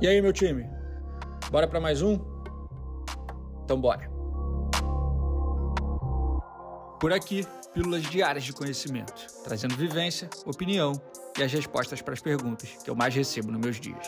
E 0.00 0.08
aí, 0.08 0.22
meu 0.22 0.32
time? 0.32 0.66
Bora 1.50 1.68
para 1.68 1.78
mais 1.78 2.00
um? 2.00 2.18
Então 3.64 3.78
bora. 3.78 4.10
Por 6.98 7.12
aqui, 7.12 7.46
pílulas 7.74 8.04
diárias 8.04 8.44
de 8.44 8.54
conhecimento, 8.54 9.26
trazendo 9.44 9.76
vivência, 9.76 10.30
opinião 10.46 10.92
e 11.38 11.42
as 11.42 11.52
respostas 11.52 12.00
para 12.00 12.14
as 12.14 12.20
perguntas 12.20 12.78
que 12.82 12.88
eu 12.88 12.94
mais 12.94 13.14
recebo 13.14 13.52
nos 13.52 13.60
meus 13.60 13.78
dias. 13.78 14.06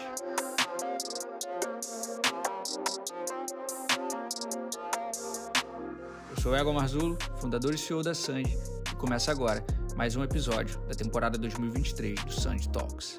Eu 6.31 6.41
sou 6.41 6.57
Ego 6.57 6.73
Marzulo, 6.73 7.19
fundador 7.37 7.75
e 7.75 7.79
CEO 7.79 8.03
da 8.03 8.15
Sanji, 8.15 8.57
e 8.91 8.97
começa 8.97 9.31
agora 9.31 9.63
mais 9.95 10.17
um 10.17 10.25
episódio 10.25 10.81
da 10.89 10.95
temporada 10.95 11.37
2023 11.37 12.25
do 12.25 12.33
Sanji 12.33 12.67
Talks. 12.71 13.19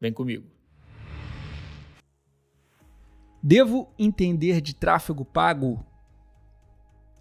Vem 0.00 0.12
comigo. 0.12 0.46
Devo 3.42 3.92
entender 3.98 4.60
de 4.60 4.74
tráfego 4.74 5.24
pago? 5.24 5.84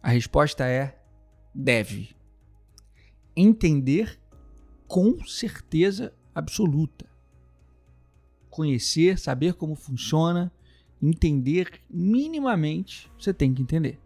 A 0.01 0.09
resposta 0.09 0.65
é 0.65 0.99
deve. 1.53 2.15
Entender 3.35 4.19
com 4.87 5.23
certeza 5.25 6.13
absoluta. 6.33 7.05
Conhecer, 8.49 9.19
saber 9.19 9.53
como 9.53 9.75
funciona, 9.75 10.51
entender 11.01 11.81
minimamente, 11.89 13.11
você 13.17 13.33
tem 13.33 13.53
que 13.53 13.61
entender. 13.61 13.99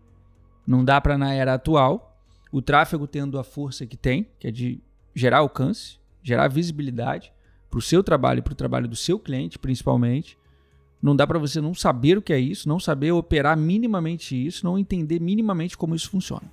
Não 0.66 0.84
dá 0.84 1.00
para 1.00 1.18
na 1.18 1.34
era 1.34 1.54
atual, 1.54 2.18
o 2.52 2.62
tráfego 2.62 3.08
tendo 3.08 3.40
a 3.40 3.44
força 3.44 3.86
que 3.86 3.96
tem, 3.96 4.28
que 4.40 4.48
é 4.48 4.52
de 4.52 4.82
gerar 5.16 5.40
alcance, 5.40 6.00
gerar 6.22 6.48
visibilidade, 6.50 7.34
para 7.72 7.80
o 7.80 7.82
seu 7.82 8.04
trabalho 8.04 8.40
e 8.40 8.42
para 8.42 8.52
o 8.52 8.56
trabalho 8.56 8.88
do 8.88 8.96
seu 8.96 9.18
cliente, 9.18 9.58
principalmente. 9.58 10.38
Não 11.02 11.16
dá 11.16 11.26
para 11.26 11.40
você 11.40 11.60
não 11.60 11.74
saber 11.74 12.18
o 12.18 12.22
que 12.22 12.34
é 12.34 12.40
isso, 12.40 12.70
não 12.70 12.80
saber 12.80 13.12
operar 13.12 13.58
minimamente 13.58 14.36
isso, 14.36 14.66
não 14.66 14.78
entender 14.78 15.20
minimamente 15.20 15.76
como 15.76 15.96
isso 15.96 16.10
funciona. 16.10 16.52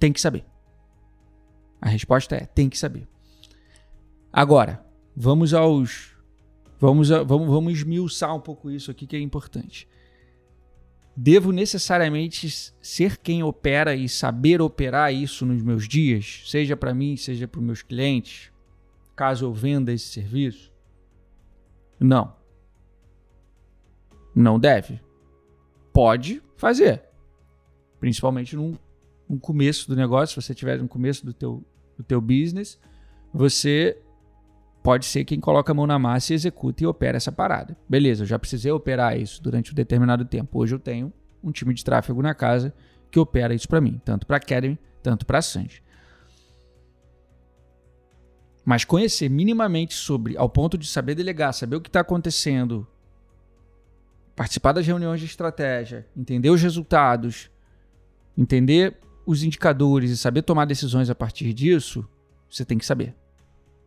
Tem 0.00 0.12
que 0.12 0.20
saber. 0.20 0.44
A 1.80 1.88
resposta 1.88 2.34
é: 2.34 2.46
tem 2.46 2.68
que 2.68 2.78
saber. 2.78 3.06
Agora, 4.32 4.84
vamos 5.14 5.54
aos. 5.54 6.16
Vamos, 6.80 7.10
vamos, 7.10 7.46
vamos 7.46 7.72
esmiuçar 7.74 8.34
um 8.34 8.40
pouco 8.40 8.70
isso 8.70 8.90
aqui 8.90 9.06
que 9.06 9.14
é 9.14 9.20
importante. 9.20 9.86
Devo 11.14 11.52
necessariamente 11.52 12.72
ser 12.80 13.18
quem 13.18 13.42
opera 13.42 13.94
e 13.94 14.08
saber 14.08 14.62
operar 14.62 15.12
isso 15.12 15.44
nos 15.44 15.62
meus 15.62 15.86
dias, 15.86 16.44
seja 16.46 16.74
para 16.74 16.94
mim, 16.94 17.16
seja 17.16 17.46
para 17.46 17.60
os 17.60 17.66
meus 17.66 17.82
clientes? 17.82 18.49
Caso 19.20 19.44
eu 19.44 19.52
venda 19.52 19.92
esse 19.92 20.06
serviço? 20.06 20.72
Não. 22.00 22.32
Não 24.34 24.58
deve. 24.58 24.98
Pode 25.92 26.42
fazer. 26.56 27.02
Principalmente 27.98 28.56
no, 28.56 28.78
no 29.28 29.38
começo 29.38 29.86
do 29.86 29.94
negócio, 29.94 30.28
se 30.40 30.46
você 30.46 30.54
estiver 30.54 30.78
no 30.78 30.88
começo 30.88 31.26
do 31.26 31.34
teu, 31.34 31.62
do 31.98 32.02
teu 32.02 32.18
business, 32.18 32.80
você 33.30 34.00
pode 34.82 35.04
ser 35.04 35.26
quem 35.26 35.38
coloca 35.38 35.70
a 35.70 35.74
mão 35.74 35.86
na 35.86 35.98
massa 35.98 36.32
e 36.32 36.36
executa 36.36 36.82
e 36.82 36.86
opera 36.86 37.18
essa 37.18 37.30
parada. 37.30 37.76
Beleza, 37.86 38.22
eu 38.22 38.26
já 38.26 38.38
precisei 38.38 38.72
operar 38.72 39.20
isso 39.20 39.42
durante 39.42 39.72
um 39.72 39.74
determinado 39.74 40.24
tempo. 40.24 40.58
Hoje 40.58 40.74
eu 40.74 40.78
tenho 40.78 41.12
um 41.44 41.52
time 41.52 41.74
de 41.74 41.84
tráfego 41.84 42.22
na 42.22 42.34
casa 42.34 42.74
que 43.10 43.20
opera 43.20 43.52
isso 43.52 43.68
para 43.68 43.82
mim, 43.82 44.00
tanto 44.02 44.26
para 44.26 44.38
Academy, 44.38 44.78
tanto 45.02 45.26
para 45.26 45.42
Sanji. 45.42 45.82
Mas 48.70 48.84
conhecer 48.84 49.28
minimamente 49.28 49.94
sobre, 49.94 50.36
ao 50.36 50.48
ponto 50.48 50.78
de 50.78 50.86
saber 50.86 51.16
delegar, 51.16 51.52
saber 51.52 51.74
o 51.74 51.80
que 51.80 51.88
está 51.88 52.02
acontecendo, 52.02 52.86
participar 54.36 54.70
das 54.70 54.86
reuniões 54.86 55.18
de 55.18 55.26
estratégia, 55.26 56.06
entender 56.16 56.50
os 56.50 56.62
resultados, 56.62 57.50
entender 58.38 58.96
os 59.26 59.42
indicadores 59.42 60.12
e 60.12 60.16
saber 60.16 60.42
tomar 60.42 60.66
decisões 60.66 61.10
a 61.10 61.16
partir 61.16 61.52
disso, 61.52 62.08
você 62.48 62.64
tem 62.64 62.78
que 62.78 62.86
saber. 62.86 63.12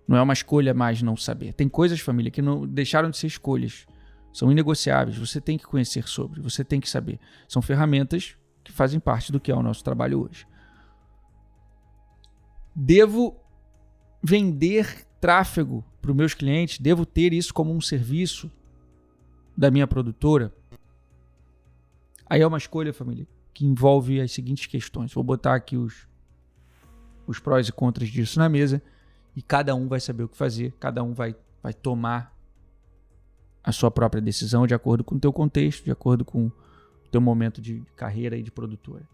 Não 0.05 0.17
é 0.17 0.21
uma 0.21 0.33
escolha 0.33 0.73
mais 0.73 1.01
não 1.01 1.15
saber. 1.15 1.53
Tem 1.53 1.69
coisas, 1.69 2.01
família, 2.01 2.29
que 2.29 2.41
não 2.41 2.67
deixaram 2.67 3.09
de 3.09 3.15
ser 3.15 3.27
escolhas. 3.27 3.87
São 4.33 4.51
inegociáveis. 4.51 5.17
Você 5.17 5.39
tem 5.39 5.57
que 5.57 5.63
conhecer 5.63 6.09
sobre, 6.09 6.41
você 6.41 6.61
tem 6.61 6.81
que 6.81 6.89
saber. 6.89 7.21
São 7.47 7.61
ferramentas 7.61 8.35
que 8.61 8.73
fazem 8.73 8.99
parte 8.99 9.31
do 9.31 9.39
que 9.39 9.49
é 9.49 9.55
o 9.55 9.63
nosso 9.63 9.81
trabalho 9.81 10.25
hoje. 10.25 10.45
Devo 12.75 13.41
vender 14.23 15.05
tráfego 15.19 15.83
para 16.01 16.11
os 16.11 16.17
meus 16.17 16.33
clientes? 16.33 16.79
Devo 16.79 17.05
ter 17.05 17.33
isso 17.33 17.53
como 17.53 17.73
um 17.73 17.81
serviço 17.81 18.49
da 19.55 19.69
minha 19.69 19.85
produtora? 19.85 20.53
Aí 22.25 22.41
é 22.41 22.47
uma 22.47 22.57
escolha, 22.57 22.93
família, 22.93 23.27
que 23.53 23.65
envolve 23.65 24.21
as 24.21 24.31
seguintes 24.31 24.65
questões. 24.65 25.13
Vou 25.13 25.23
botar 25.23 25.55
aqui 25.55 25.75
os, 25.75 26.07
os 27.27 27.37
prós 27.37 27.67
e 27.67 27.71
contras 27.71 28.09
disso 28.09 28.39
na 28.39 28.47
mesa 28.47 28.81
e 29.35 29.41
cada 29.41 29.75
um 29.75 29.87
vai 29.87 29.99
saber 29.99 30.23
o 30.23 30.29
que 30.29 30.37
fazer, 30.37 30.73
cada 30.79 31.03
um 31.03 31.13
vai, 31.13 31.35
vai 31.61 31.73
tomar 31.73 32.33
a 33.63 33.71
sua 33.71 33.91
própria 33.91 34.21
decisão 34.21 34.65
de 34.65 34.73
acordo 34.73 35.03
com 35.03 35.15
o 35.15 35.19
teu 35.19 35.33
contexto, 35.33 35.83
de 35.83 35.91
acordo 35.91 36.23
com 36.23 36.47
o 36.47 37.09
teu 37.11 37.21
momento 37.21 37.61
de 37.61 37.83
carreira 37.95 38.37
e 38.37 38.43
de 38.43 38.51
produtora. 38.51 39.07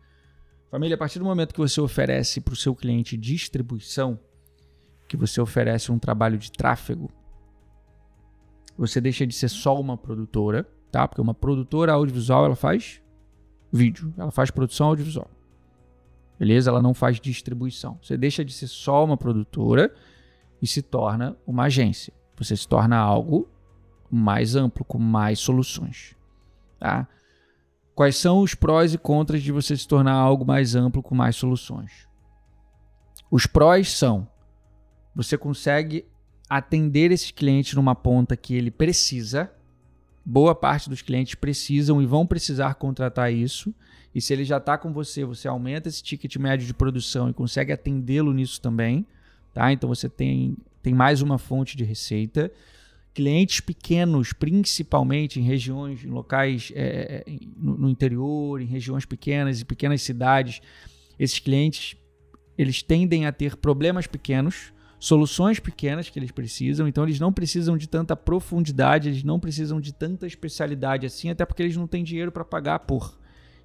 Família, 0.69 0.95
a 0.95 0.97
partir 0.97 1.19
do 1.19 1.25
momento 1.25 1.53
que 1.53 1.59
você 1.59 1.81
oferece 1.81 2.39
para 2.41 2.53
o 2.53 2.57
seu 2.57 2.75
cliente 2.75 3.17
distribuição, 3.17 4.19
que 5.09 5.17
você 5.17 5.41
oferece 5.41 5.91
um 5.91 5.97
trabalho 5.97 6.37
de 6.37 6.51
tráfego, 6.51 7.09
você 8.77 9.01
deixa 9.01 9.25
de 9.25 9.33
ser 9.33 9.49
só 9.49 9.77
uma 9.77 9.97
produtora, 9.97 10.69
tá? 10.91 11.07
Porque 11.07 11.19
uma 11.19 11.33
produtora 11.33 11.91
audiovisual 11.91 12.45
ela 12.45 12.55
faz 12.55 13.01
vídeo, 13.73 14.13
ela 14.15 14.31
faz 14.31 14.51
produção 14.51 14.87
audiovisual. 14.87 15.29
Beleza? 16.37 16.69
Ela 16.69 16.81
não 16.81 16.93
faz 16.93 17.19
distribuição. 17.19 17.99
Você 18.01 18.15
deixa 18.15 18.45
de 18.45 18.53
ser 18.53 18.67
só 18.67 19.03
uma 19.03 19.17
produtora 19.17 19.93
e 20.61 20.67
se 20.67 20.81
torna 20.81 21.35
uma 21.45 21.63
agência. 21.63 22.13
Você 22.37 22.55
se 22.55 22.67
torna 22.67 22.95
algo 22.95 23.49
mais 24.09 24.55
amplo, 24.55 24.85
com 24.85 24.99
mais 24.99 25.39
soluções. 25.39 26.15
Tá? 26.79 27.07
Quais 27.93 28.15
são 28.15 28.39
os 28.41 28.53
prós 28.55 28.93
e 28.93 28.97
contras 28.97 29.41
de 29.41 29.51
você 29.51 29.75
se 29.75 29.87
tornar 29.87 30.13
algo 30.13 30.45
mais 30.45 30.75
amplo, 30.75 31.03
com 31.03 31.13
mais 31.13 31.35
soluções? 31.35 32.07
Os 33.29 33.45
prós 33.45 33.91
são 33.91 34.25
você 35.19 35.37
consegue 35.37 36.05
atender 36.49 37.11
esses 37.11 37.29
clientes 37.29 37.73
numa 37.73 37.93
ponta 37.93 38.37
que 38.37 38.55
ele 38.55 38.71
precisa. 38.71 39.51
Boa 40.23 40.55
parte 40.55 40.89
dos 40.89 41.01
clientes 41.01 41.35
precisam 41.35 42.01
e 42.01 42.05
vão 42.05 42.25
precisar 42.25 42.75
contratar 42.75 43.33
isso. 43.33 43.75
E 44.15 44.21
se 44.21 44.31
ele 44.31 44.45
já 44.45 44.59
está 44.59 44.77
com 44.77 44.93
você, 44.93 45.25
você 45.25 45.45
aumenta 45.49 45.89
esse 45.89 46.01
ticket 46.01 46.37
médio 46.37 46.65
de 46.65 46.73
produção 46.73 47.29
e 47.29 47.33
consegue 47.33 47.73
atendê-lo 47.73 48.31
nisso 48.33 48.61
também. 48.61 49.05
Tá? 49.53 49.73
Então 49.73 49.89
você 49.89 50.07
tem, 50.07 50.55
tem 50.81 50.93
mais 50.93 51.21
uma 51.21 51.37
fonte 51.37 51.75
de 51.75 51.83
receita. 51.83 52.49
Clientes 53.13 53.59
pequenos, 53.59 54.31
principalmente 54.31 55.37
em 55.37 55.43
regiões, 55.43 56.01
em 56.01 56.09
locais 56.09 56.71
é, 56.73 57.25
é 57.27 57.31
no, 57.57 57.77
no 57.77 57.89
interior, 57.89 58.61
em 58.61 58.65
regiões 58.65 59.03
pequenas 59.03 59.59
e 59.59 59.65
pequenas 59.65 60.01
cidades, 60.01 60.61
esses 61.19 61.39
clientes 61.39 61.97
eles 62.57 62.81
tendem 62.81 63.25
a 63.25 63.33
ter 63.33 63.57
problemas 63.57 64.07
pequenos 64.07 64.71
soluções 64.99 65.59
pequenas 65.59 66.09
que 66.09 66.19
eles 66.19 66.31
precisam, 66.31 66.87
então 66.87 67.03
eles 67.05 67.19
não 67.19 67.31
precisam 67.31 67.77
de 67.77 67.87
tanta 67.87 68.15
profundidade, 68.15 69.09
eles 69.09 69.23
não 69.23 69.39
precisam 69.39 69.79
de 69.79 69.93
tanta 69.93 70.27
especialidade 70.27 71.05
assim, 71.05 71.29
até 71.29 71.45
porque 71.45 71.63
eles 71.63 71.77
não 71.77 71.87
têm 71.87 72.03
dinheiro 72.03 72.31
para 72.31 72.43
pagar 72.43 72.79
por. 72.79 73.17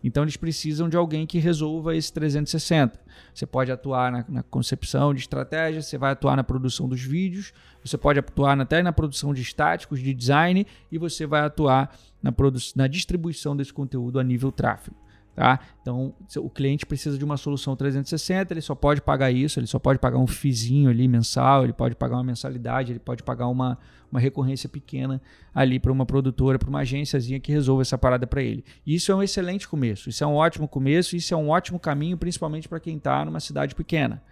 Então 0.02 0.22
eles 0.22 0.36
precisam 0.36 0.86
de 0.86 0.98
alguém 0.98 1.26
que 1.26 1.38
resolva 1.38 1.96
esse 1.96 2.12
360. 2.12 3.00
Você 3.32 3.46
pode 3.46 3.72
atuar 3.72 4.12
na, 4.12 4.24
na, 4.28 4.42
concepção 4.42 5.14
de 5.14 5.20
estratégia, 5.20 5.80
você 5.80 5.96
vai 5.96 6.12
atuar 6.12 6.36
na 6.36 6.44
produção 6.44 6.86
dos 6.86 7.00
vídeos, 7.00 7.54
você 7.82 7.96
pode 7.96 8.18
atuar 8.18 8.60
até 8.60 8.82
na 8.82 8.92
produção 8.92 9.32
de 9.32 9.40
estáticos, 9.40 10.00
de 10.00 10.12
design, 10.12 10.66
e 10.92 10.98
você 10.98 11.26
vai 11.26 11.40
atuar 11.40 11.96
na, 12.22 12.32
na 12.76 12.86
distribuição 12.86 13.56
desse 13.56 13.72
conteúdo 13.72 14.20
a 14.20 14.22
nível 14.22 14.52
tráfego. 14.52 15.03
Tá? 15.34 15.58
Então, 15.82 16.14
o 16.38 16.48
cliente 16.48 16.86
precisa 16.86 17.18
de 17.18 17.24
uma 17.24 17.36
solução 17.36 17.74
360, 17.74 18.52
ele 18.52 18.60
só 18.60 18.72
pode 18.72 19.02
pagar 19.02 19.32
isso, 19.32 19.58
ele 19.58 19.66
só 19.66 19.80
pode 19.80 19.98
pagar 19.98 20.18
um 20.18 20.28
fizinho 20.28 20.88
ali 20.88 21.08
mensal, 21.08 21.64
ele 21.64 21.72
pode 21.72 21.96
pagar 21.96 22.16
uma 22.16 22.22
mensalidade, 22.22 22.92
ele 22.92 23.00
pode 23.00 23.24
pagar 23.24 23.48
uma, 23.48 23.76
uma 24.12 24.20
recorrência 24.20 24.68
pequena 24.68 25.20
ali 25.52 25.80
para 25.80 25.90
uma 25.90 26.06
produtora, 26.06 26.56
para 26.56 26.68
uma 26.68 26.80
agênciazinha 26.80 27.40
que 27.40 27.50
resolva 27.50 27.82
essa 27.82 27.98
parada 27.98 28.28
para 28.28 28.42
ele. 28.42 28.64
Isso 28.86 29.10
é 29.10 29.14
um 29.14 29.22
excelente 29.24 29.66
começo, 29.66 30.08
isso 30.08 30.22
é 30.22 30.26
um 30.26 30.34
ótimo 30.34 30.68
começo, 30.68 31.16
isso 31.16 31.34
é 31.34 31.36
um 31.36 31.48
ótimo 31.48 31.80
caminho, 31.80 32.16
principalmente 32.16 32.68
para 32.68 32.78
quem 32.78 32.96
está 32.96 33.24
numa 33.24 33.40
cidade 33.40 33.74
pequena. 33.74 34.22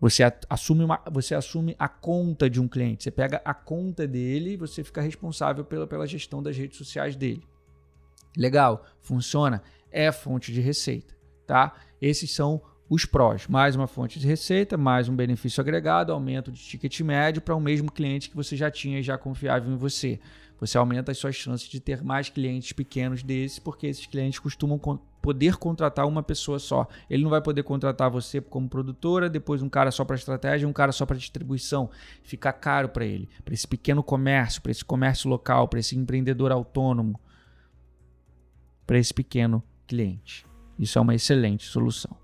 Você 0.00 0.22
assume, 0.48 0.84
uma, 0.84 1.00
você 1.10 1.34
assume 1.34 1.74
a 1.76 1.88
conta 1.88 2.48
de 2.48 2.60
um 2.60 2.68
cliente, 2.68 3.02
você 3.02 3.10
pega 3.10 3.42
a 3.44 3.54
conta 3.54 4.06
dele 4.06 4.52
e 4.52 4.56
você 4.56 4.84
fica 4.84 5.00
responsável 5.00 5.64
pela, 5.64 5.88
pela 5.88 6.06
gestão 6.06 6.40
das 6.40 6.56
redes 6.56 6.78
sociais 6.78 7.16
dele. 7.16 7.42
Legal, 8.36 8.84
funciona, 9.00 9.62
é 9.90 10.10
fonte 10.10 10.52
de 10.52 10.60
receita, 10.60 11.14
tá? 11.46 11.74
Esses 12.00 12.30
são 12.32 12.60
os 12.90 13.04
prós, 13.04 13.46
mais 13.46 13.76
uma 13.76 13.86
fonte 13.86 14.18
de 14.18 14.26
receita, 14.26 14.76
mais 14.76 15.08
um 15.08 15.16
benefício 15.16 15.60
agregado, 15.60 16.12
aumento 16.12 16.50
de 16.50 16.60
ticket 16.60 17.00
médio 17.00 17.40
para 17.40 17.54
o 17.54 17.60
mesmo 17.60 17.90
cliente 17.90 18.28
que 18.28 18.36
você 18.36 18.56
já 18.56 18.70
tinha 18.70 18.98
e 18.98 19.02
já 19.02 19.16
confiava 19.16 19.70
em 19.70 19.76
você. 19.76 20.20
Você 20.60 20.76
aumenta 20.78 21.12
as 21.12 21.18
suas 21.18 21.34
chances 21.34 21.68
de 21.68 21.80
ter 21.80 22.02
mais 22.02 22.28
clientes 22.28 22.72
pequenos 22.72 23.22
desses, 23.22 23.58
porque 23.58 23.86
esses 23.86 24.06
clientes 24.06 24.38
costumam 24.38 24.78
poder 25.20 25.56
contratar 25.56 26.06
uma 26.06 26.22
pessoa 26.22 26.58
só. 26.58 26.86
Ele 27.08 27.22
não 27.22 27.30
vai 27.30 27.40
poder 27.40 27.62
contratar 27.62 28.10
você 28.10 28.40
como 28.40 28.68
produtora, 28.68 29.28
depois 29.28 29.62
um 29.62 29.68
cara 29.68 29.90
só 29.90 30.04
para 30.04 30.16
estratégia, 30.16 30.68
um 30.68 30.72
cara 30.72 30.92
só 30.92 31.06
para 31.06 31.16
distribuição. 31.16 31.90
Fica 32.22 32.52
caro 32.52 32.88
para 32.88 33.04
ele, 33.04 33.28
para 33.44 33.54
esse 33.54 33.66
pequeno 33.66 34.02
comércio, 34.02 34.62
para 34.62 34.70
esse 34.70 34.84
comércio 34.84 35.28
local, 35.28 35.68
para 35.68 35.80
esse 35.80 35.96
empreendedor 35.96 36.52
autônomo, 36.52 37.18
para 38.86 38.98
esse 38.98 39.12
pequeno 39.12 39.62
cliente. 39.86 40.46
Isso 40.78 40.98
é 40.98 41.00
uma 41.00 41.14
excelente 41.14 41.66
solução. 41.66 42.16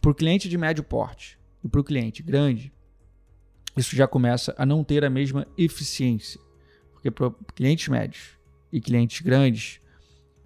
Para 0.00 0.10
o 0.10 0.14
cliente 0.14 0.48
de 0.48 0.58
médio 0.58 0.82
porte 0.82 1.38
e 1.62 1.68
para 1.68 1.80
o 1.80 1.84
cliente 1.84 2.22
grande, 2.22 2.72
isso 3.76 3.96
já 3.96 4.06
começa 4.06 4.54
a 4.58 4.66
não 4.66 4.84
ter 4.84 5.04
a 5.04 5.10
mesma 5.10 5.46
eficiência. 5.56 6.40
Porque 6.92 7.10
para 7.10 7.30
clientes 7.54 7.88
médios 7.88 8.38
e 8.72 8.80
clientes 8.80 9.20
grandes, 9.20 9.80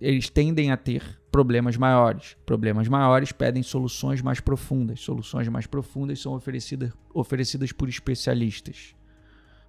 eles 0.01 0.29
tendem 0.29 0.71
a 0.71 0.77
ter 0.77 1.21
problemas 1.31 1.77
maiores. 1.77 2.37
Problemas 2.47 2.89
maiores 2.89 3.33
pedem 3.33 3.63
soluções 3.63 4.23
mais 4.23 4.41
profundas. 4.41 5.01
Soluções 5.01 5.49
mais 5.49 5.67
profundas 5.67 6.21
são 6.21 6.35
oferecidas, 6.35 6.93
oferecidas 7.13 7.73
por 7.73 7.89
especialistas. 7.89 8.95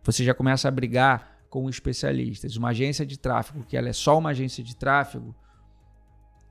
Você 0.03 0.23
já 0.23 0.33
começa 0.33 0.67
a 0.67 0.71
brigar 0.71 1.36
com 1.49 1.69
especialistas. 1.69 2.55
Uma 2.55 2.69
agência 2.69 3.05
de 3.05 3.17
tráfego, 3.17 3.63
que 3.63 3.77
ela 3.77 3.89
é 3.89 3.93
só 3.93 4.17
uma 4.17 4.29
agência 4.29 4.63
de 4.63 4.75
tráfego, 4.75 5.35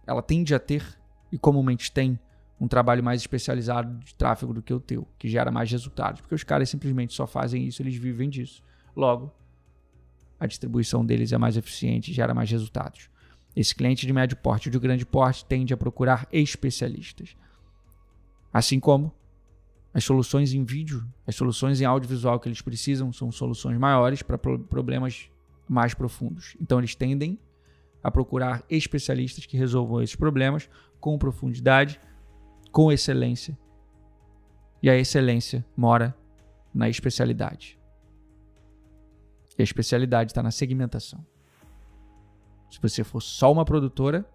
ela 0.06 0.22
tende 0.22 0.54
a 0.54 0.58
ter, 0.58 0.84
e 1.30 1.38
comumente 1.38 1.90
tem, 1.90 2.18
um 2.58 2.66
trabalho 2.66 3.04
mais 3.04 3.20
especializado 3.20 3.98
de 3.98 4.14
tráfego 4.14 4.54
do 4.54 4.62
que 4.62 4.72
o 4.72 4.80
teu, 4.80 5.06
que 5.18 5.28
gera 5.28 5.50
mais 5.50 5.70
resultados. 5.70 6.20
Porque 6.20 6.34
os 6.34 6.42
caras 6.42 6.70
simplesmente 6.70 7.12
só 7.12 7.26
fazem 7.26 7.66
isso, 7.66 7.82
eles 7.82 7.96
vivem 7.96 8.30
disso. 8.30 8.62
Logo, 8.94 9.32
a 10.40 10.46
distribuição 10.46 11.04
deles 11.04 11.32
é 11.32 11.38
mais 11.38 11.56
eficiente 11.56 12.12
gera 12.12 12.34
mais 12.34 12.50
resultados. 12.50 13.10
Esse 13.54 13.74
cliente 13.74 14.06
de 14.06 14.12
médio 14.12 14.36
porte 14.36 14.68
e 14.68 14.72
de 14.72 14.78
grande 14.78 15.04
porte 15.04 15.44
tende 15.44 15.72
a 15.72 15.76
procurar 15.76 16.26
especialistas. 16.32 17.36
Assim 18.52 18.80
como 18.80 19.12
as 19.96 20.04
soluções 20.04 20.52
em 20.52 20.62
vídeo, 20.62 21.08
as 21.26 21.34
soluções 21.34 21.80
em 21.80 21.86
audiovisual 21.86 22.38
que 22.38 22.46
eles 22.46 22.60
precisam 22.60 23.10
são 23.14 23.32
soluções 23.32 23.78
maiores 23.78 24.22
para 24.22 24.36
problemas 24.36 25.30
mais 25.66 25.94
profundos. 25.94 26.54
Então 26.60 26.78
eles 26.78 26.94
tendem 26.94 27.40
a 28.02 28.10
procurar 28.10 28.62
especialistas 28.68 29.46
que 29.46 29.56
resolvam 29.56 30.02
esses 30.02 30.14
problemas 30.14 30.68
com 31.00 31.16
profundidade, 31.16 31.98
com 32.70 32.92
excelência. 32.92 33.58
E 34.82 34.90
a 34.90 34.94
excelência 34.94 35.64
mora 35.74 36.14
na 36.74 36.90
especialidade. 36.90 37.80
E 39.58 39.62
a 39.62 39.64
especialidade 39.64 40.30
está 40.30 40.42
na 40.42 40.50
segmentação. 40.50 41.24
Se 42.70 42.78
você 42.82 43.02
for 43.02 43.22
só 43.22 43.50
uma 43.50 43.64
produtora 43.64 44.28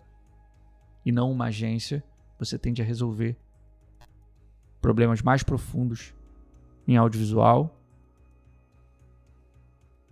e 1.06 1.12
não 1.12 1.32
uma 1.32 1.46
agência, 1.46 2.04
você 2.40 2.58
tende 2.58 2.82
a 2.82 2.86
resolver 2.86 3.38
problemas 4.82 5.22
mais 5.22 5.44
profundos 5.44 6.14
em 6.88 6.98
audiovisual, 6.98 7.78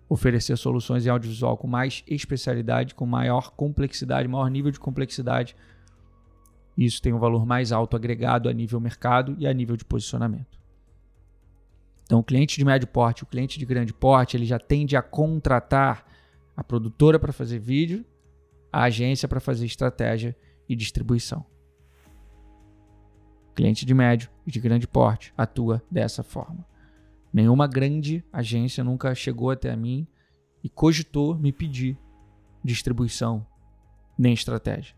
oferecer 0.08 0.58
soluções 0.58 1.06
em 1.06 1.10
audiovisual 1.10 1.58
com 1.58 1.68
mais 1.68 2.04
especialidade, 2.08 2.96
com 2.96 3.06
maior 3.06 3.52
complexidade, 3.52 4.28
maior 4.28 4.50
nível 4.50 4.72
de 4.72 4.80
complexidade. 4.80 5.56
Isso 6.78 7.02
tem 7.02 7.14
um 7.14 7.20
valor 7.20 7.46
mais 7.46 7.72
alto 7.72 7.96
agregado 7.96 8.50
a 8.50 8.54
nível 8.54 8.80
mercado 8.80 9.36
e 9.38 9.46
a 9.46 9.54
nível 9.54 9.76
de 9.76 9.86
posicionamento. 9.86 10.58
Então, 12.04 12.20
o 12.20 12.24
cliente 12.24 12.58
de 12.58 12.66
médio 12.66 12.88
porte, 12.88 13.22
o 13.22 13.28
cliente 13.28 13.60
de 13.60 13.66
grande 13.66 13.94
porte, 13.94 14.36
ele 14.36 14.46
já 14.46 14.58
tende 14.58 14.96
a 14.96 15.02
contratar 15.02 16.06
a 16.58 16.64
produtora 16.64 17.20
para 17.20 17.32
fazer 17.32 17.60
vídeo, 17.60 18.04
a 18.74 18.84
agência 18.84 19.28
para 19.28 19.40
fazer 19.40 19.66
estratégia 19.66 20.36
e 20.68 20.76
distribuição. 20.76 21.46
Cliente 23.60 23.86
de 23.86 23.94
médio 23.94 24.30
e 24.48 24.52
de 24.52 24.58
grande 24.58 24.88
porte 24.88 25.34
atua 25.38 25.84
dessa 25.92 26.24
forma. 26.24 26.66
Nenhuma 27.34 27.68
grande 27.68 28.24
agência 28.32 28.86
nunca 28.86 29.14
chegou 29.14 29.52
até 29.52 29.76
mim 29.76 30.08
e 30.64 30.70
cogitou 30.70 31.38
me 31.38 31.52
pedir 31.52 32.00
distribuição 32.64 33.46
nem 34.18 34.32
estratégia. 34.32 34.96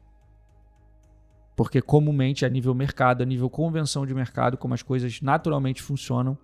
Porque 1.55 1.81
comumente 1.81 2.45
a 2.45 2.49
nível 2.49 2.75
mercado, 2.75 3.23
a 3.23 3.25
nível 3.25 3.49
convenção 3.49 4.05
de 4.05 4.13
mercado, 4.13 4.59
como 4.59 4.75
as 4.75 4.83
coisas 4.83 5.21
naturalmente 5.21 5.81
funcionam, 5.81 6.37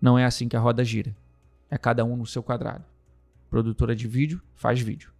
não 0.00 0.18
é 0.18 0.24
assim 0.24 0.48
que 0.48 0.56
a 0.56 0.60
roda 0.60 0.84
gira. 0.84 1.16
É 1.70 1.78
cada 1.78 2.04
um 2.04 2.16
no 2.16 2.26
seu 2.26 2.42
quadrado. 2.42 2.84
Produtora 3.48 3.94
de 3.94 4.08
vídeo 4.08 4.42
faz 4.52 4.80
vídeo. 4.80 5.12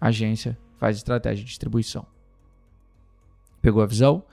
Agência 0.00 0.56
faz 0.78 0.96
estratégia 0.96 1.42
de 1.42 1.48
distribuição. 1.48 2.06
Pegou 3.60 3.82
a 3.82 3.86
visão? 3.86 4.24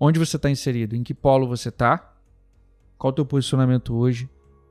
Onde 0.00 0.18
você 0.18 0.36
está 0.36 0.48
inserido? 0.48 0.94
Em 0.94 1.02
que 1.02 1.12
polo 1.12 1.48
você 1.48 1.70
está? 1.70 2.14
Qual 2.96 3.10
o 3.10 3.14
teu 3.14 3.26
posicionamento 3.26 3.96
hoje? 3.96 4.30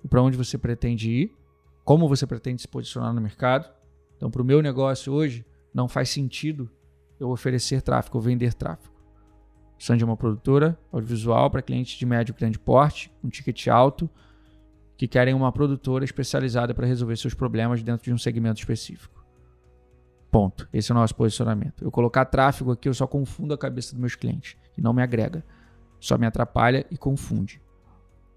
Para 0.10 0.22
onde 0.22 0.38
você 0.38 0.58
pretende 0.58 1.10
ir? 1.10 1.36
Como 1.84 2.08
você 2.08 2.26
pretende 2.26 2.62
se 2.62 2.68
posicionar 2.68 3.14
no 3.14 3.20
mercado? 3.20 3.70
Então, 4.16 4.32
para 4.32 4.42
o 4.42 4.46
meu 4.46 4.62
negócio 4.62 5.12
hoje, 5.12 5.46
não 5.74 5.88
faz 5.88 6.10
sentido 6.10 6.70
eu 7.20 7.30
oferecer 7.30 7.82
tráfego 7.82 8.18
ou 8.18 8.22
vender 8.22 8.54
tráfego. 8.54 8.94
Sandy 9.78 10.04
é 10.04 10.06
uma 10.06 10.18
produtora 10.18 10.78
audiovisual 10.92 11.52
para 11.52 11.62
clientes 11.62 11.98
de 11.98 12.06
médio 12.06 12.34
e 12.34 12.40
grande 12.40 12.58
porte, 12.58 13.12
um 13.24 13.30
ticket 13.30 13.68
alto, 13.68 14.10
que 14.96 15.08
querem 15.08 15.34
uma 15.34 15.52
produtora 15.52 16.04
especializada 16.04 16.74
para 16.74 16.88
resolver 16.88 17.16
seus 17.18 17.34
problemas 17.34 17.84
dentro 17.84 18.06
de 18.06 18.14
um 18.14 18.18
segmento 18.18 18.60
específico. 18.60 19.17
Ponto. 20.38 20.70
Esse 20.72 20.92
é 20.92 20.94
o 20.94 20.96
nosso 20.96 21.16
posicionamento. 21.16 21.84
Eu 21.84 21.90
colocar 21.90 22.24
tráfego 22.24 22.72
aqui, 22.72 22.88
eu 22.88 22.94
só 22.94 23.08
confundo 23.08 23.56
a 23.56 23.58
cabeça 23.58 23.94
dos 23.94 24.00
meus 24.00 24.14
clientes 24.14 24.56
e 24.78 24.82
não 24.84 24.94
me 24.94 25.02
agrega. 25.02 25.44
Só 26.00 26.16
me 26.16 26.28
atrapalha 26.28 26.86
e 26.92 26.96
confunde. 26.96 27.60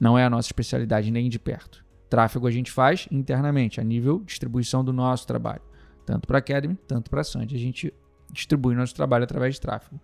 Não 0.01 0.19
é 0.19 0.25
a 0.25 0.31
nossa 0.31 0.49
especialidade 0.49 1.11
nem 1.11 1.29
de 1.29 1.39
perto. 1.39 1.85
Tráfego 2.09 2.47
a 2.47 2.51
gente 2.51 2.73
faz 2.73 3.07
internamente, 3.11 3.83
a 3.83 3.85
nível 3.85 4.21
distribuição 4.21 4.83
do 4.83 4.95
nosso 4.95 5.27
trabalho. 5.27 5.61
Tanto 6.07 6.27
para 6.27 6.39
a 6.39 6.41
Academy, 6.41 6.75
tanto 6.89 7.11
para 7.11 7.21
a 7.21 7.25
Sandy. 7.25 7.55
A 7.55 7.59
gente 7.59 7.93
distribui 8.33 8.75
nosso 8.75 8.95
trabalho 8.95 9.25
através 9.25 9.57
de 9.57 9.61
tráfego 9.61 10.01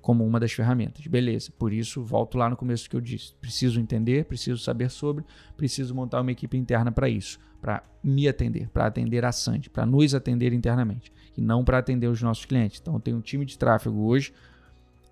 como 0.00 0.24
uma 0.24 0.40
das 0.40 0.52
ferramentas. 0.52 1.06
Beleza, 1.06 1.52
por 1.58 1.72
isso 1.72 2.02
volto 2.02 2.38
lá 2.38 2.48
no 2.48 2.56
começo 2.56 2.88
que 2.88 2.96
eu 2.96 3.00
disse. 3.00 3.34
Preciso 3.34 3.80
entender, 3.80 4.24
preciso 4.24 4.62
saber 4.62 4.90
sobre, 4.90 5.24
preciso 5.56 5.94
montar 5.94 6.20
uma 6.20 6.32
equipe 6.32 6.56
interna 6.56 6.90
para 6.90 7.08
isso, 7.08 7.38
para 7.60 7.82
me 8.02 8.26
atender, 8.26 8.68
para 8.70 8.86
atender 8.86 9.24
a 9.24 9.32
Sandy, 9.32 9.68
para 9.68 9.84
nos 9.84 10.14
atender 10.14 10.52
internamente 10.52 11.12
e 11.36 11.40
não 11.40 11.64
para 11.64 11.78
atender 11.78 12.08
os 12.08 12.22
nossos 12.22 12.44
clientes. 12.44 12.80
Então 12.80 12.94
eu 12.94 13.00
tenho 13.00 13.18
um 13.18 13.22
time 13.22 13.44
de 13.44 13.58
tráfego 13.58 14.00
hoje 14.06 14.32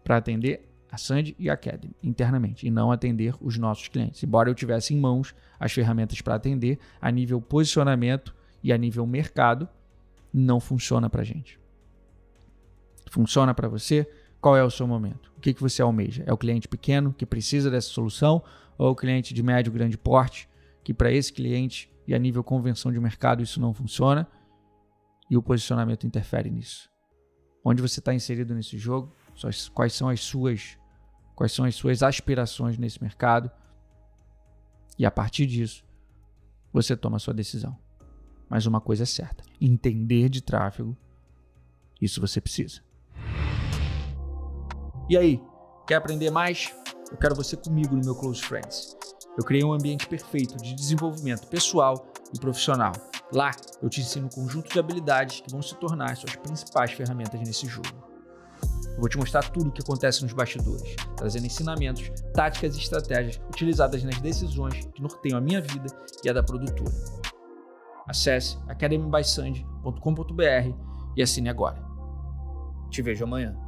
para 0.03 0.17
atender 0.17 0.69
a 0.91 0.97
Sandy 0.97 1.37
e 1.39 1.51
a 1.51 1.53
Academy 1.53 1.95
internamente 2.03 2.67
e 2.67 2.71
não 2.71 2.91
atender 2.91 3.35
os 3.41 3.59
nossos 3.59 3.89
clientes. 3.89 4.23
Embora 4.23 4.49
eu 4.49 4.55
tivesse 4.55 4.95
em 4.95 4.99
mãos 4.99 5.35
as 5.61 5.73
ferramentas 5.73 6.21
para 6.23 6.35
atender, 6.35 6.79
a 7.01 7.11
nível 7.11 7.41
posicionamento 7.41 8.35
e 8.62 8.73
a 8.73 8.79
nível 8.79 9.07
mercado, 9.07 9.69
não 10.33 10.59
funciona 10.59 11.11
para 11.11 11.23
gente. 11.23 11.61
Funciona 13.11 13.55
para 13.55 13.69
você? 13.69 14.09
Qual 14.40 14.57
é 14.57 14.62
o 14.62 14.71
seu 14.71 14.87
momento? 14.87 15.33
O 15.37 15.40
que, 15.40 15.52
que 15.52 15.61
você 15.61 15.83
almeja? 15.83 16.23
É 16.26 16.33
o 16.33 16.38
cliente 16.38 16.68
pequeno 16.68 17.12
que 17.12 17.26
precisa 17.26 17.71
dessa 17.71 17.88
solução 17.88 18.42
ou 18.76 18.90
o 18.90 18.97
cliente 18.97 19.35
de 19.35 19.42
médio, 19.42 19.73
grande 19.73 19.99
porte 19.99 20.49
que 20.85 20.95
para 20.95 21.12
esse 21.12 21.33
cliente 21.33 21.92
e 22.07 22.14
a 22.14 22.18
nível 22.18 22.42
convenção 22.42 22.90
de 22.90 22.99
mercado 22.99 23.42
isso 23.42 23.61
não 23.61 23.75
funciona 23.75 24.26
e 25.28 25.37
o 25.37 25.42
posicionamento 25.42 26.07
interfere 26.07 26.50
nisso? 26.50 26.88
Onde 27.62 27.83
você 27.83 27.99
está 28.00 28.14
inserido 28.14 28.54
nesse 28.54 28.78
jogo? 28.78 29.14
Quais 29.75 29.92
são 29.92 30.09
as 30.09 30.21
suas 30.21 30.78
quais 31.37 31.52
são 31.52 31.64
as 31.64 31.75
suas 31.75 32.02
aspirações 32.02 32.78
nesse 32.78 33.02
mercado? 33.02 33.50
E 34.99 35.04
a 35.04 35.11
partir 35.11 35.47
disso, 35.47 35.85
você 36.73 36.97
toma 36.97 37.16
a 37.16 37.21
sua 37.21 37.35
decisão. 37.35 37.78
Mas 38.49 38.66
uma 38.66 38.80
coisa 38.80 39.02
é 39.02 39.07
certa: 39.07 39.45
entender 39.61 40.28
de 40.28 40.40
tráfego, 40.40 40.97
isso 42.00 42.21
você 42.21 42.40
precisa. 42.40 42.80
E 45.09 45.17
aí, 45.17 45.41
quer 45.87 45.95
aprender 45.95 46.31
mais? 46.31 46.71
Eu 47.11 47.17
quero 47.17 47.35
você 47.35 47.57
comigo 47.57 47.97
no 47.97 48.05
meu 48.05 48.15
Close 48.15 48.43
Friends. 48.43 48.95
Eu 49.38 49.45
criei 49.45 49.65
um 49.65 49.73
ambiente 49.73 50.07
perfeito 50.07 50.59
de 50.59 50.75
desenvolvimento 50.75 51.47
pessoal 51.47 52.12
e 52.35 52.38
profissional. 52.38 52.93
Lá, 53.33 53.53
eu 53.81 53.88
te 53.88 54.03
ensino 54.03 54.27
um 54.27 54.29
conjunto 54.29 54.71
de 54.71 54.79
habilidades 54.79 55.41
que 55.41 55.50
vão 55.50 55.62
se 55.62 55.75
tornar 55.77 56.11
as 56.11 56.19
suas 56.19 56.37
principais 56.37 56.93
ferramentas 56.93 57.41
nesse 57.41 57.67
jogo. 57.67 57.88
Eu 58.91 59.00
vou 59.00 59.09
te 59.09 59.17
mostrar 59.17 59.49
tudo 59.49 59.71
o 59.71 59.73
que 59.73 59.81
acontece 59.81 60.23
nos 60.23 60.35
bastidores, 60.35 60.95
trazendo 61.17 61.47
ensinamentos, 61.47 62.11
táticas 62.35 62.77
e 62.77 62.81
estratégias 62.81 63.41
utilizadas 63.49 64.03
nas 64.03 64.21
decisões 64.21 64.85
que 64.93 65.00
norteiam 65.00 65.38
a 65.38 65.41
minha 65.41 65.62
vida 65.62 65.87
e 66.23 66.29
a 66.29 66.35
da 66.35 66.43
produtora. 66.43 66.93
Acesse 68.07 68.59
academybysand.com.br 68.69 70.75
e 71.17 71.23
assine 71.23 71.49
agora. 71.49 71.83
Te 72.91 73.00
vejo 73.00 73.25
amanhã. 73.25 73.68